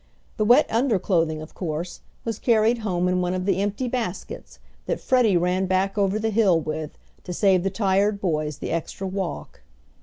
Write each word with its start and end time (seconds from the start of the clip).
The 0.37 0.45
wet 0.45 0.65
under 0.71 0.97
clothing, 0.97 1.43
of 1.43 1.53
course, 1.53 2.01
was 2.25 2.39
carried 2.39 2.79
home 2.79 3.07
in 3.07 3.21
one 3.21 3.35
of 3.35 3.45
the 3.45 3.61
empty 3.61 3.87
baskets 3.87 4.57
that 4.87 4.99
Freddie 4.99 5.37
ran 5.37 5.67
back 5.67 5.95
over 5.95 6.17
the 6.17 6.31
hill 6.31 6.59
with 6.59 6.97
to 7.23 7.33
save 7.33 7.61
the 7.61 7.69
tired 7.69 8.19
boys 8.19 8.57
the 8.57 8.71
extra 8.71 9.05
walk. 9.05 9.61